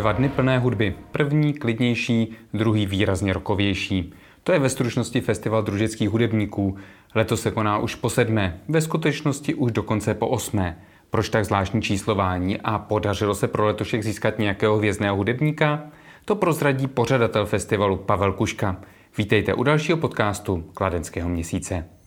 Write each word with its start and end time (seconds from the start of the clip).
Dva 0.00 0.12
dny 0.12 0.28
plné 0.28 0.58
hudby. 0.58 0.94
První 1.12 1.52
klidnější, 1.52 2.36
druhý 2.54 2.86
výrazně 2.86 3.32
rokovější. 3.32 4.12
To 4.42 4.52
je 4.52 4.58
ve 4.58 4.68
stručnosti 4.68 5.20
festival 5.20 5.62
družických 5.62 6.10
hudebníků. 6.10 6.76
Letos 7.14 7.42
se 7.42 7.50
koná 7.50 7.78
už 7.78 7.94
po 7.94 8.10
sedmé, 8.10 8.60
ve 8.68 8.80
skutečnosti 8.80 9.54
už 9.54 9.72
dokonce 9.72 10.14
po 10.14 10.28
osmé. 10.28 10.78
Proč 11.10 11.28
tak 11.28 11.44
zvláštní 11.44 11.82
číslování 11.82 12.60
a 12.60 12.78
podařilo 12.78 13.34
se 13.34 13.48
pro 13.48 13.66
letošek 13.66 14.02
získat 14.02 14.38
nějakého 14.38 14.76
hvězdného 14.76 15.16
hudebníka? 15.16 15.82
To 16.24 16.36
prozradí 16.36 16.86
pořadatel 16.86 17.46
festivalu 17.46 17.96
Pavel 17.96 18.32
Kuška. 18.32 18.76
Vítejte 19.18 19.54
u 19.54 19.62
dalšího 19.62 19.98
podcastu 19.98 20.64
Kladenského 20.74 21.28
měsíce. 21.28 21.99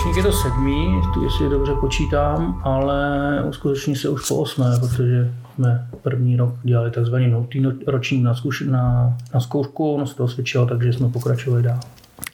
Ročník 0.00 0.16
je 0.16 0.22
to 0.22 0.32
sedmý, 0.32 1.00
jestli 1.22 1.48
dobře 1.48 1.74
počítám, 1.74 2.60
ale 2.64 3.44
uskuteční 3.48 3.96
se 3.96 4.08
už 4.08 4.28
po 4.28 4.36
osmé, 4.36 4.78
protože 4.80 5.34
jsme 5.54 5.88
první 6.02 6.36
rok 6.36 6.54
dělali 6.62 6.90
takzvaný 6.90 7.26
nultý 7.26 7.62
ročník 7.86 8.22
na, 8.22 8.34
zkuš, 8.34 8.60
na, 8.60 9.16
na 9.34 9.40
zkoušku, 9.40 9.94
ono 9.94 10.06
se 10.06 10.16
to 10.16 10.24
osvědčilo, 10.24 10.66
takže 10.66 10.92
jsme 10.92 11.08
pokračovali 11.08 11.62
dál. 11.62 11.80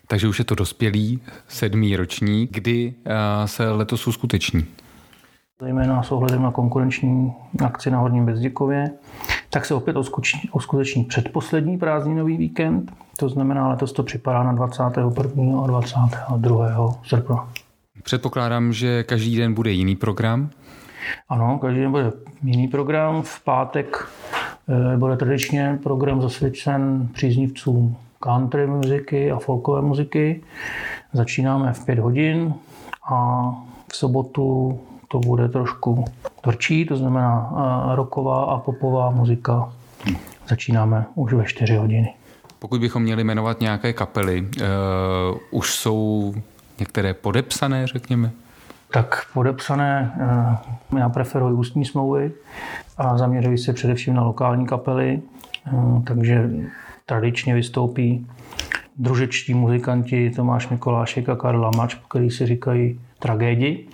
Takže 0.07 0.29
už 0.29 0.39
je 0.39 0.45
to 0.45 0.55
dospělý 0.55 1.21
sedmý 1.49 1.97
ročník, 1.97 2.51
kdy 2.53 2.95
eh, 3.05 3.49
se 3.49 3.71
letos 3.71 4.07
uskuteční. 4.07 4.65
Zejména 5.61 6.03
s 6.03 6.13
ohledem 6.13 6.43
na 6.43 6.51
konkurenční 6.51 7.33
akci 7.65 7.91
na 7.91 7.99
Horním 7.99 8.27
Bezděkově, 8.27 8.91
tak 9.51 9.67
se 9.67 9.75
opět 9.75 9.97
uskuteční 10.53 11.05
předposlední 11.05 11.79
prázdninový 11.79 12.37
víkend, 12.37 12.93
to 13.17 13.29
znamená, 13.29 13.69
letos 13.69 13.93
to 13.93 14.03
připadá 14.03 14.43
na 14.43 14.53
21. 14.53 15.63
a 15.63 15.67
22. 15.67 16.95
srpna. 17.05 17.49
Předpokládám, 18.03 18.73
že 18.73 19.03
každý 19.03 19.37
den 19.37 19.55
bude 19.55 19.71
jiný 19.71 19.97
program? 19.97 20.51
Ano, 21.29 21.59
každý 21.59 21.81
den 21.81 21.91
bude 21.91 22.13
jiný 22.43 22.69
program. 22.69 23.23
V 23.23 23.45
pátek 23.45 24.09
eh, 24.69 24.97
bude 24.97 25.17
tradičně 25.17 25.79
program 25.83 26.23
zasvědčen 26.23 27.09
příznivcům 27.13 27.97
country 28.21 28.67
muziky 28.67 29.31
a 29.31 29.39
folkové 29.39 29.83
muziky. 29.83 30.43
Začínáme 31.13 31.73
v 31.73 31.85
5 31.85 31.99
hodin 31.99 32.55
a 33.11 33.51
v 33.93 33.97
sobotu 33.97 34.81
to 35.09 35.19
bude 35.19 35.49
trošku 35.49 36.05
tvrdší, 36.41 36.87
to 36.87 36.97
znamená 36.97 37.51
eh, 37.53 37.97
roková 37.97 38.45
a 38.45 38.59
popová 38.59 39.11
muzika. 39.11 39.73
Začínáme 40.49 41.07
už 41.15 41.33
ve 41.33 41.45
4 41.45 41.77
hodiny. 41.77 42.15
Pokud 42.59 42.81
bychom 42.81 43.03
měli 43.03 43.25
jmenovat 43.25 43.61
nějaké 43.61 43.93
kapely, 43.93 44.41
uh, 44.41 45.39
už 45.51 45.75
jsou 45.75 46.35
některé 46.79 47.15
podepsané, 47.15 47.87
řekněme? 47.87 48.31
Tak 48.93 49.27
podepsané, 49.35 50.13
uh, 50.93 50.99
já 50.99 51.09
preferuji 51.09 51.55
ústní 51.55 51.85
smlouvy 51.85 52.33
a 52.99 53.19
zaměřuji 53.19 53.59
se 53.59 53.73
především 53.73 54.15
na 54.15 54.23
lokální 54.23 54.67
kapely, 54.67 55.23
uh, 55.73 56.05
takže 56.05 56.51
tradičně 57.07 57.55
vystoupí 57.55 58.27
družečtí 58.97 59.55
muzikanti 59.55 60.31
Tomáš 60.31 60.69
Mikolášek 60.69 61.29
a 61.29 61.37
Karla 61.37 61.71
Mač, 61.77 61.97
který 62.09 62.31
si 62.31 62.47
říkají 62.47 63.01
tragédii. 63.19 63.89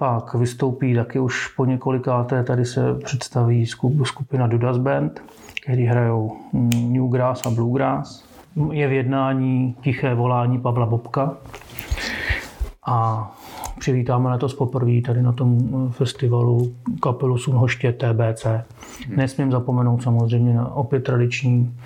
Pak 0.00 0.34
vystoupí 0.34 0.94
taky 0.94 1.20
už 1.20 1.48
po 1.48 1.64
několikáté, 1.64 2.44
tady 2.44 2.64
se 2.64 2.94
představí 2.94 3.66
skupina 4.02 4.46
Dudas 4.46 4.78
Band, 4.78 5.22
který 5.62 5.84
hrajou 5.84 6.36
mm, 6.52 6.92
Newgrass 6.92 7.46
a 7.46 7.50
Bluegrass. 7.50 8.24
Je 8.72 8.88
v 8.88 8.92
jednání 8.92 9.76
Tiché 9.80 10.14
volání 10.14 10.60
Pavla 10.60 10.86
Bobka. 10.86 11.36
A 12.86 13.30
přivítáme 13.78 14.30
letos 14.30 14.54
poprvé 14.54 15.00
tady 15.00 15.22
na 15.22 15.32
tom 15.32 15.48
mm, 15.48 15.90
festivalu 15.90 16.74
kapelu 17.02 17.38
Sunhoště 17.38 17.92
TBC. 17.92 18.46
Nesmím 19.16 19.50
zapomenout 19.50 20.02
samozřejmě 20.02 20.54
na 20.54 20.74
opět 20.74 21.00
tradiční, 21.00 21.76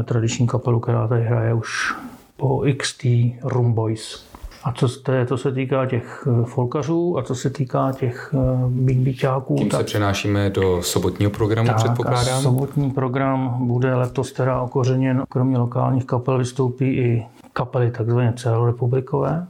eh, 0.00 0.02
tradiční 0.02 0.46
kapelu, 0.46 0.80
která 0.80 1.08
tady 1.08 1.24
hraje 1.24 1.54
už 1.54 1.94
po 2.36 2.62
XT 2.78 3.04
Room 3.42 3.72
Boys. 3.72 4.35
A 4.66 4.72
co 4.72 4.88
to, 4.88 5.12
to 5.28 5.36
se 5.38 5.52
týká 5.52 5.86
těch 5.86 6.28
eh, 6.30 6.44
folkařů 6.44 7.18
a 7.18 7.22
co 7.22 7.34
se 7.34 7.50
týká 7.50 7.92
těch 7.92 8.34
bigbiťáků. 8.68 9.54
Eh, 9.54 9.58
Tím 9.58 9.68
tak, 9.68 9.80
se 9.80 9.84
přenášíme 9.84 10.50
do 10.50 10.82
sobotního 10.82 11.30
programu, 11.30 11.66
tak, 11.68 11.76
předpokládám. 11.76 12.42
sobotní 12.42 12.90
program 12.90 13.66
bude 13.66 13.94
letos 13.94 14.32
teda 14.32 14.60
okořeněn. 14.60 15.22
Kromě 15.28 15.58
lokálních 15.58 16.04
kapel 16.04 16.38
vystoupí 16.38 16.84
i 16.84 17.26
kapely 17.52 17.90
takzvané 17.90 18.32
celorepublikové. 18.36 19.46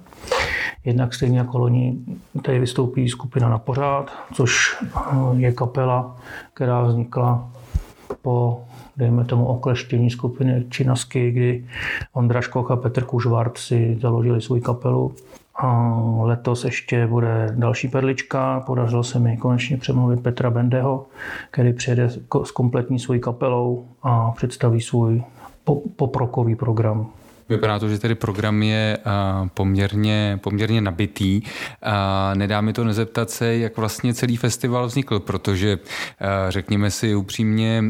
Jednak 0.85 1.15
stejně 1.15 1.39
jako 1.39 1.59
loni 1.59 1.99
tady 2.43 2.59
vystoupí 2.59 3.09
skupina 3.09 3.49
na 3.49 3.59
pořád, 3.59 4.11
což 4.35 4.77
eh, 4.85 5.01
je 5.37 5.53
kapela, 5.53 6.17
která 6.55 6.83
vznikla 6.83 7.49
po 8.23 8.65
dejme 8.97 9.25
tomu 9.25 9.47
okleštění 9.47 10.11
skupiny 10.11 10.65
Činasky, 10.69 11.31
kdy 11.31 11.65
Ondra 12.13 12.41
Škoch 12.41 12.71
a 12.71 12.77
Petr 12.77 13.05
Kužvart 13.05 13.59
si 13.59 13.99
založili 14.01 14.41
svou 14.41 14.61
kapelu. 14.61 15.13
A 15.59 15.99
letos 16.21 16.65
ještě 16.65 17.07
bude 17.07 17.55
další 17.57 17.89
perlička. 17.89 18.61
Podařilo 18.61 19.05
se 19.05 19.19
mi 19.19 19.37
konečně 19.37 19.77
přemluvit 19.77 20.23
Petra 20.23 20.51
Bendeho, 20.51 21.07
který 21.51 21.73
přijede 21.73 22.11
s 22.45 22.51
kompletní 22.51 22.99
svojí 22.99 23.21
kapelou 23.21 23.87
a 24.03 24.31
představí 24.31 24.81
svůj 24.81 25.23
poprokový 25.97 26.55
program. 26.55 27.07
Vypadá 27.49 27.79
to, 27.79 27.89
že 27.89 27.99
tedy 27.99 28.15
program 28.15 28.63
je 28.63 28.99
poměrně, 29.55 30.39
poměrně 30.43 30.81
nabitý. 30.81 31.43
Nedá 32.35 32.61
mi 32.61 32.73
to 32.73 32.85
nezeptat 32.85 33.31
se, 33.31 33.57
jak 33.57 33.77
vlastně 33.77 34.15
celý 34.15 34.37
festival 34.37 34.87
vznikl, 34.87 35.21
protože 35.21 35.79
řekněme 36.49 36.91
si 36.91 37.15
upřímně, 37.15 37.85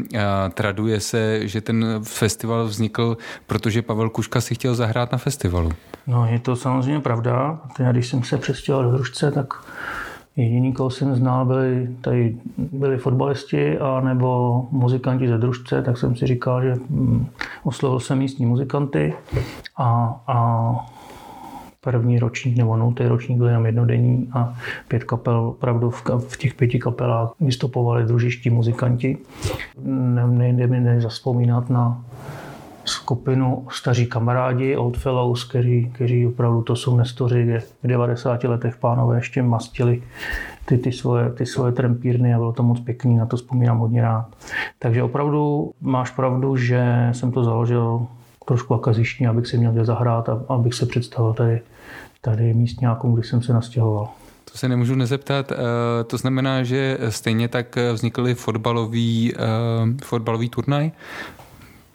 traduje 0.53 0.99
se, 0.99 1.47
že 1.47 1.61
ten 1.61 1.85
festival 2.03 2.65
vznikl, 2.65 3.17
protože 3.47 3.81
Pavel 3.81 4.09
Kuška 4.09 4.41
si 4.41 4.55
chtěl 4.55 4.75
zahrát 4.75 5.11
na 5.11 5.17
festivalu. 5.17 5.71
No, 6.07 6.27
je 6.31 6.39
to 6.39 6.55
samozřejmě 6.55 6.99
pravda. 6.99 7.59
Já, 7.79 7.91
když 7.91 8.07
jsem 8.07 8.23
se 8.23 8.37
přestěhoval 8.37 8.85
do 8.85 8.91
Hrušce, 8.91 9.31
tak 9.31 9.53
Jediný, 10.37 10.73
koho 10.73 10.89
jsem 10.89 11.15
znal, 11.15 11.45
byli, 11.45 11.89
tady 12.01 12.37
byli 12.57 12.97
fotbalisti 12.97 13.79
a 13.79 14.01
nebo 14.01 14.61
muzikanti 14.71 15.27
ze 15.27 15.37
družce, 15.37 15.81
tak 15.81 15.97
jsem 15.97 16.15
si 16.15 16.27
říkal, 16.27 16.63
že 16.63 16.73
hm, 16.89 17.25
oslovil 17.63 17.99
jsem 17.99 18.17
místní 18.17 18.45
muzikanty 18.45 19.13
a, 19.77 20.21
a 20.27 20.75
první 21.81 22.19
ročník 22.19 22.57
nebo 22.57 22.77
nultý 22.77 23.03
ročník 23.03 23.37
byl 23.37 23.47
jenom 23.47 23.65
jednodenní 23.65 24.29
a 24.33 24.53
pět 24.87 25.03
kapel, 25.03 25.39
opravdu 25.39 25.89
v, 25.89 26.03
v 26.27 26.37
těch 26.37 26.53
pěti 26.53 26.79
kapelách 26.79 27.33
vystupovali 27.39 28.05
družiští 28.05 28.49
muzikanti. 28.49 29.17
Nejde 30.25 30.67
mi 30.67 30.79
nezaspomínat 30.79 31.69
na 31.69 32.03
skupinu 32.89 33.67
staří 33.71 34.05
kamarádi, 34.05 34.75
Old 34.75 34.97
Fellows, 34.97 35.43
kteří, 35.43 35.91
kteří 35.95 36.27
opravdu 36.27 36.61
to 36.61 36.75
jsou 36.75 36.97
nestoři, 36.97 37.43
kde 37.43 37.59
v 37.59 37.73
90 37.83 38.43
letech 38.43 38.77
pánové 38.77 39.17
ještě 39.17 39.43
mastili 39.43 40.03
ty, 40.65 40.77
ty, 40.77 40.91
svoje, 40.91 41.29
ty 41.29 41.45
svoje 41.45 41.71
trampírny 41.71 42.33
a 42.33 42.37
bylo 42.37 42.53
to 42.53 42.63
moc 42.63 42.79
pěkný, 42.79 43.17
na 43.17 43.25
to 43.25 43.37
vzpomínám 43.37 43.77
hodně 43.77 44.01
rád. 44.01 44.25
Takže 44.79 45.03
opravdu 45.03 45.71
máš 45.81 46.11
pravdu, 46.11 46.57
že 46.57 47.09
jsem 47.11 47.31
to 47.31 47.43
založil 47.43 48.07
trošku 48.45 48.73
akazištně, 48.73 49.29
abych 49.29 49.47
si 49.47 49.57
měl 49.57 49.71
kde 49.71 49.85
zahrát 49.85 50.29
a 50.29 50.39
abych 50.49 50.73
se 50.73 50.85
představil 50.85 51.33
tady, 51.33 51.61
tady 52.21 52.53
místňákům, 52.53 53.15
když 53.15 53.27
jsem 53.27 53.41
se 53.41 53.53
nastěhoval. 53.53 54.09
To 54.51 54.57
se 54.57 54.69
nemůžu 54.69 54.95
nezeptat. 54.95 55.51
Eh, 55.51 55.55
to 56.03 56.17
znamená, 56.17 56.63
že 56.63 56.97
stejně 57.09 57.47
tak 57.47 57.77
vznikly 57.93 58.35
fotbalový, 58.35 59.33
eh, 59.35 60.03
fotbalový 60.03 60.49
turnaj 60.49 60.91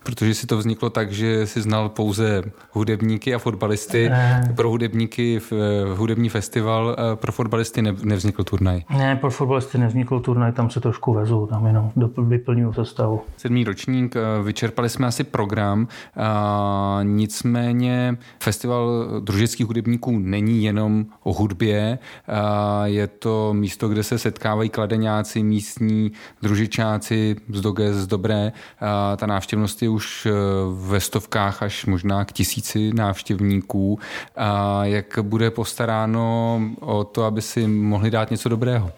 Protože 0.03 0.35
si 0.35 0.47
to 0.47 0.59
vzniklo 0.59 0.91
tak, 0.91 1.13
že 1.13 1.47
si 1.47 1.63
znal 1.63 1.89
pouze 1.89 2.43
hudebníky 2.71 3.35
a 3.35 3.39
fotbalisty. 3.39 4.09
Ne. 4.09 4.53
Pro 4.57 4.71
hudebníky 4.71 5.39
v, 5.39 5.53
v 5.85 5.97
hudební 5.97 6.29
festival, 6.29 6.97
pro 7.15 7.33
fotbalisty 7.33 7.83
ne, 7.83 7.95
nevznikl 8.03 8.45
turnaj. 8.45 8.83
Ne, 8.91 9.17
pro 9.17 9.31
fotbalisty 9.31 9.79
nevznikl 9.79 10.21
turnaj, 10.21 10.53
tam 10.53 10.71
se 10.71 10.81
trošku 10.81 11.13
vezu, 11.13 11.47
tam 11.47 11.67
jenom 11.67 11.93
vyplňuju 12.23 12.73
sestavu. 12.73 13.23
Sedmý 13.37 13.65
ročník, 13.65 14.17
eh, 14.17 14.43
vyčerpali 14.43 14.89
jsme 14.89 15.07
asi 15.07 15.25
program, 15.25 15.89
a 16.17 17.01
nicméně 17.03 18.17
festival 18.43 19.07
družických 19.21 19.67
hudebníků 19.67 20.19
není 20.19 20.65
jenom 20.65 21.07
o 21.23 21.33
hudbě, 21.33 21.99
a 22.29 22.87
je 22.87 23.07
to 23.07 23.55
místo, 23.55 23.89
kde 23.89 24.03
se 24.03 24.19
setkávají 24.19 24.71
kladeňáci, 24.71 25.43
místní 25.43 26.13
družičáci 26.43 27.37
z 27.49 27.61
Doge, 27.61 27.95
z 27.95 28.07
Dobré. 28.07 28.53
A 28.81 29.17
ta 29.17 29.27
návštěvnost 29.27 29.83
je 29.83 29.89
už 29.93 30.27
eh, 30.27 30.33
ve 30.73 31.01
stovkách 31.01 31.63
až 31.63 31.87
možná 31.87 32.25
k 32.25 32.33
tisíci 32.33 32.91
návštěvníků. 32.95 33.99
A 34.37 34.85
jak 34.85 35.19
bude 35.23 35.51
postaráno 35.51 36.61
o 36.81 37.05
to, 37.05 37.25
aby 37.25 37.43
si 37.43 37.67
mohli 37.67 38.11
dát 38.11 38.31
něco 38.31 38.49
dobrého? 38.49 38.91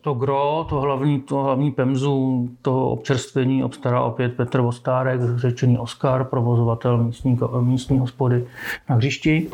To 0.00 0.14
gro, 0.14 0.66
to 0.68 0.80
hlavní, 0.80 1.20
to 1.20 1.42
hlavní 1.42 1.70
pemzu 1.70 2.48
toho 2.62 2.90
občerstvení 2.90 3.64
obstará 3.64 4.02
opět 4.02 4.36
Petr 4.36 4.60
Vostárek, 4.60 5.20
řečený 5.36 5.78
Oskar, 5.78 6.24
provozovatel 6.24 7.04
místní, 7.04 7.38
místní 7.60 7.98
hospody 7.98 8.46
na 8.88 8.96
hřišti, 8.96 9.48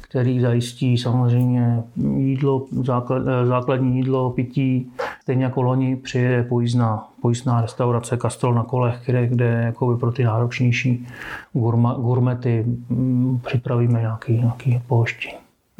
který 0.00 0.40
zajistí 0.40 0.98
samozřejmě 0.98 1.82
jídlo, 2.16 2.66
základ, 2.82 3.22
základní 3.44 3.96
jídlo, 3.96 4.30
pití, 4.30 4.92
stejně 5.30 5.44
jako 5.44 5.62
loni 5.62 5.96
přijede 5.96 6.42
pojízdná, 6.42 7.08
pojízdná 7.22 7.60
restaurace 7.60 8.16
Kastrol 8.16 8.54
na 8.54 8.62
kolech, 8.62 9.00
kde, 9.06 9.26
kde 9.26 9.46
jakoby 9.46 10.00
pro 10.00 10.12
ty 10.12 10.24
náročnější 10.24 11.06
gurma, 11.52 11.94
gurmety 11.94 12.64
mm, 12.88 13.40
připravíme 13.46 14.00
nějaký, 14.00 14.32
nějaký 14.32 14.80
pohoštění. 14.86 15.34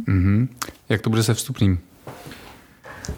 Mm-hmm. 0.08 0.48
Jak 0.88 1.00
to 1.00 1.10
bude 1.10 1.22
se 1.22 1.34
vstupným? 1.34 1.78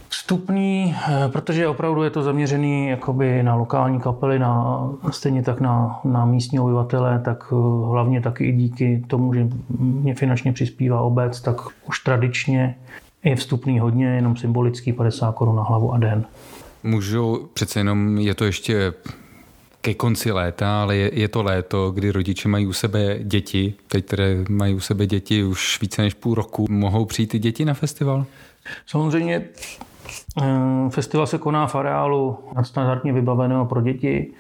Vstupný, 0.09 0.95
eh, 1.09 1.29
protože 1.29 1.69
opravdu 1.69 2.03
je 2.03 2.11
to 2.11 2.23
zaměřený 2.23 2.89
jakoby 2.89 3.43
na 3.43 3.55
lokální 3.55 4.01
kapely, 4.01 4.39
na, 4.39 4.83
stejně 5.11 5.43
tak 5.43 5.61
na, 5.61 6.01
na 6.05 6.25
místní 6.25 6.61
obyvatele, 6.61 7.21
tak 7.25 7.45
eh, 7.53 7.55
hlavně 7.87 8.21
taky 8.21 8.45
i 8.45 8.53
díky 8.53 9.05
tomu, 9.07 9.35
že 9.35 9.49
mě 9.79 10.15
finančně 10.15 10.53
přispívá 10.53 11.01
obec, 11.01 11.41
tak 11.41 11.57
už 11.89 12.01
tradičně 12.01 12.75
je 13.25 13.37
vstupný 13.37 13.79
hodně, 13.79 14.07
jenom 14.07 14.37
symbolický 14.37 14.93
50 14.93 15.33
korun 15.33 15.57
na 15.57 15.63
hlavu 15.63 15.93
a 15.93 15.99
den. 15.99 16.25
Můžu, 16.83 17.51
přece 17.55 17.81
jenom 17.81 18.19
je 18.19 18.35
to 18.35 18.45
ještě 18.45 18.93
ke 19.81 19.95
konci 19.95 20.33
léta, 20.33 20.83
ale 20.83 20.97
je, 20.97 21.11
je 21.21 21.29
to 21.29 21.43
léto, 21.43 21.91
kdy 21.91 22.11
rodiče 22.11 22.49
mají 22.49 22.67
u 22.67 22.73
sebe 22.73 23.19
děti, 23.23 23.75
teď 23.89 24.05
které 24.05 24.45
mají 24.49 24.75
u 24.75 24.81
sebe 24.81 25.07
děti 25.07 25.45
už 25.45 25.81
více 25.81 26.03
než 26.03 26.15
půl 26.15 26.35
roku. 26.35 26.67
Mohou 26.71 27.05
přijít 27.05 27.35
i 27.35 27.39
děti 27.39 27.65
na 27.65 27.75
festival? 27.75 28.27
Samozřejmě 28.87 29.45
Festival 30.89 31.27
se 31.27 31.39
koná 31.39 31.67
v 31.67 31.75
areálu 31.75 32.39
nadstandardně 32.57 33.13
vybaveného 33.13 33.67
pro 33.67 33.83
děti. 33.83 34.31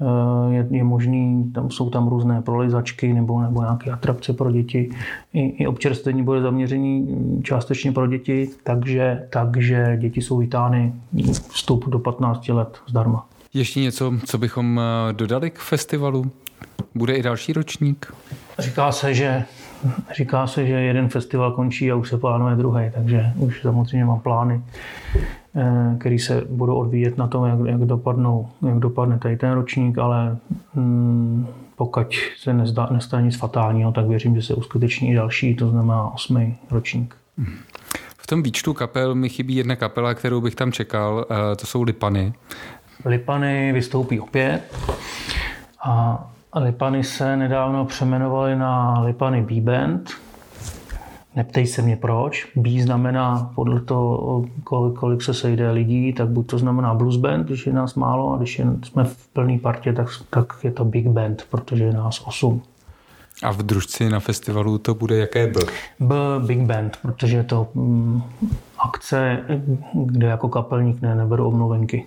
Eh, 0.00 0.54
je, 0.54 0.66
je 0.70 0.84
možný, 0.84 1.52
tam 1.54 1.70
jsou 1.70 1.90
tam 1.90 2.08
různé 2.08 2.42
prolizačky 2.42 3.12
nebo, 3.12 3.40
nebo 3.40 3.62
nějaké 3.62 3.90
atrakce 3.90 4.32
pro 4.32 4.52
děti. 4.52 4.90
I, 5.32 5.40
i 5.40 5.66
občerstvení 5.66 6.22
bude 6.22 6.42
zaměřený 6.42 7.08
částečně 7.42 7.92
pro 7.92 8.06
děti, 8.06 8.50
takže, 8.64 9.26
takže 9.30 9.96
děti 10.00 10.22
jsou 10.22 10.38
vítány 10.38 10.94
vstup 11.50 11.88
do 11.88 11.98
15 11.98 12.48
let 12.48 12.78
zdarma. 12.88 13.26
Ještě 13.54 13.80
něco, 13.80 14.12
co 14.26 14.38
bychom 14.38 14.80
eh, 14.80 15.12
dodali 15.12 15.50
k 15.50 15.58
festivalu? 15.58 16.30
Bude 16.94 17.14
i 17.14 17.22
další 17.22 17.52
ročník? 17.52 18.14
Říká 18.58 18.92
se, 18.92 19.14
že 19.14 19.44
Říká 20.16 20.46
se, 20.46 20.66
že 20.66 20.72
jeden 20.72 21.08
festival 21.08 21.52
končí 21.52 21.92
a 21.92 21.94
už 21.94 22.08
se 22.08 22.18
plánuje 22.18 22.56
druhý, 22.56 22.90
takže 22.94 23.32
už 23.36 23.62
samozřejmě 23.62 24.04
mám 24.04 24.20
plány, 24.20 24.62
eh, 25.56 25.96
které 25.98 26.18
se 26.18 26.44
budou 26.50 26.74
odvíjet 26.74 27.18
na 27.18 27.26
tom, 27.26 27.44
jak, 27.44 27.58
jak, 27.66 27.80
dopadnou, 27.80 28.48
jak 28.68 28.78
dopadne 28.78 29.18
tady 29.18 29.36
ten 29.36 29.52
ročník, 29.52 29.98
ale 29.98 30.36
hmm, 30.74 31.46
pokud 31.76 32.06
se 32.38 32.52
nezdá, 32.52 32.88
nestane 32.90 33.22
nic 33.22 33.36
fatálního, 33.36 33.92
tak 33.92 34.06
věřím, 34.06 34.34
že 34.34 34.42
se 34.42 34.54
uskuteční 34.54 35.10
i 35.10 35.14
další, 35.14 35.56
to 35.56 35.70
znamená 35.70 36.10
osmý 36.14 36.56
ročník. 36.70 37.14
V 38.18 38.26
tom 38.26 38.42
výčtu 38.42 38.74
kapel 38.74 39.14
mi 39.14 39.28
chybí 39.28 39.54
jedna 39.54 39.76
kapela, 39.76 40.14
kterou 40.14 40.40
bych 40.40 40.54
tam 40.54 40.72
čekal, 40.72 41.26
eh, 41.30 41.56
to 41.56 41.66
jsou 41.66 41.82
Lipany. 41.82 42.32
Lipany 43.04 43.72
vystoupí 43.72 44.20
opět 44.20 44.62
a 45.84 46.29
Lipany 46.54 47.04
se 47.04 47.36
nedávno 47.36 47.84
přeměnovaly 47.84 48.56
na 48.56 49.00
Lipany 49.00 49.42
B-Band. 49.42 50.10
Neptej 51.36 51.66
se 51.66 51.82
mě 51.82 51.96
proč. 51.96 52.48
B 52.56 52.82
znamená 52.82 53.52
podle 53.54 53.80
toho, 53.80 54.44
kolik, 54.64 54.98
kolik 54.98 55.22
se 55.22 55.34
sejde 55.34 55.70
lidí, 55.70 56.12
tak 56.12 56.28
buď 56.28 56.46
to 56.46 56.58
znamená 56.58 56.94
blues 56.94 57.16
band, 57.16 57.46
když 57.46 57.66
je 57.66 57.72
nás 57.72 57.94
málo, 57.94 58.34
a 58.34 58.36
když 58.36 58.58
je, 58.58 58.66
jsme 58.84 59.04
v 59.04 59.28
plné 59.28 59.58
partě, 59.58 59.92
tak, 59.92 60.08
tak 60.30 60.52
je 60.62 60.70
to 60.70 60.84
big 60.84 61.06
band, 61.06 61.46
protože 61.50 61.84
je 61.84 61.92
nás 61.92 62.22
osm. 62.26 62.62
A 63.42 63.52
v 63.52 63.62
družci 63.62 64.10
na 64.10 64.20
festivalu 64.20 64.78
to 64.78 64.94
bude 64.94 65.16
jaké 65.16 65.46
B? 65.46 65.60
B 66.00 66.14
Big 66.46 66.60
Band, 66.60 66.96
protože 67.02 67.36
je 67.36 67.44
to 67.44 67.68
mm, 67.74 68.22
akce, 68.78 69.38
kde 69.94 70.26
jako 70.26 70.48
kapelník 70.48 71.02
ne, 71.02 71.14
neberu 71.14 71.46
omluvenky. 71.48 72.06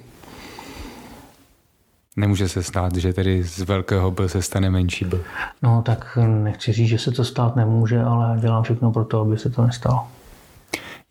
Nemůže 2.15 2.49
se 2.49 2.63
stát, 2.63 2.95
že 2.95 3.13
tedy 3.13 3.43
z 3.43 3.59
velkého 3.59 4.11
B 4.11 4.29
se 4.29 4.41
stane 4.41 4.69
menší 4.69 5.05
B. 5.05 5.17
No 5.61 5.81
tak 5.81 6.17
nechci 6.27 6.73
říct, 6.73 6.89
že 6.89 6.97
se 6.97 7.11
to 7.11 7.23
stát 7.23 7.55
nemůže, 7.55 8.01
ale 8.01 8.39
dělám 8.39 8.63
všechno 8.63 8.91
pro 8.91 9.05
to, 9.05 9.21
aby 9.21 9.37
se 9.37 9.49
to 9.49 9.65
nestalo. 9.65 10.07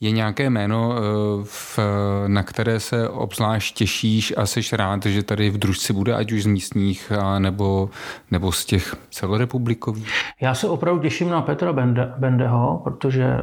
Je 0.02 0.10
nějaké 0.10 0.50
jméno, 0.50 0.94
eh, 0.96 1.00
v, 1.44 1.78
na 2.26 2.42
které 2.42 2.80
se 2.80 3.08
obzvlášť 3.08 3.76
těšíš 3.76 4.34
a 4.36 4.46
jsi 4.46 4.60
rád, 4.72 5.06
že 5.06 5.22
tady 5.22 5.50
v 5.50 5.58
družci 5.58 5.92
bude, 5.92 6.14
ať 6.14 6.32
už 6.32 6.42
z 6.42 6.46
místních, 6.46 7.12
nebo, 7.38 7.90
nebo 8.30 8.52
z 8.52 8.64
těch 8.64 8.96
celorepublikových? 9.10 10.08
Já 10.40 10.54
se 10.54 10.68
opravdu 10.68 11.02
těším 11.02 11.30
na 11.30 11.42
Petra 11.42 11.72
Bende, 11.72 12.12
Bendeho, 12.18 12.80
protože 12.84 13.36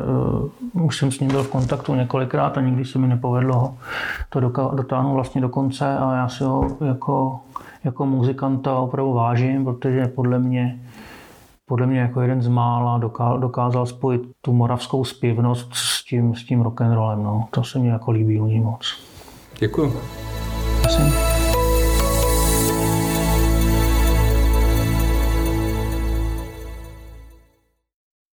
uh, 0.73 0.85
už 0.85 0.97
jsem 0.97 1.11
s 1.11 1.19
ním 1.19 1.31
byl 1.31 1.43
v 1.43 1.49
kontaktu 1.49 1.95
několikrát 1.95 2.57
a 2.57 2.61
nikdy 2.61 2.85
se 2.85 2.99
mi 2.99 3.07
nepovedlo 3.07 3.77
to 4.29 4.39
dotáhnout 4.75 5.13
vlastně 5.13 5.41
do 5.41 5.49
konce 5.49 5.97
a 5.97 6.15
já 6.15 6.29
si 6.29 6.43
ho 6.43 6.77
jako 6.87 7.39
jako 7.83 8.05
muzikanta 8.05 8.75
opravdu 8.75 9.13
vážím, 9.13 9.65
protože 9.65 10.07
podle 10.07 10.39
mě, 10.39 10.79
podle 11.69 11.87
mě 11.87 11.99
jako 11.99 12.21
jeden 12.21 12.41
z 12.41 12.47
mála 12.47 13.01
dokázal 13.37 13.85
spojit 13.85 14.21
tu 14.41 14.53
moravskou 14.53 15.05
zpěvnost 15.05 15.69
s 15.73 16.03
tím, 16.03 16.35
s 16.35 16.45
tím 16.45 16.61
rock'n'rollem. 16.61 17.23
No. 17.23 17.47
To 17.51 17.63
se 17.63 17.79
mi 17.79 17.87
jako 17.87 18.11
líbí 18.11 18.39
u 18.39 18.45
ní 18.45 18.59
moc. 18.59 19.03
Děkuji. 19.59 19.93
Myslím. 20.83 21.28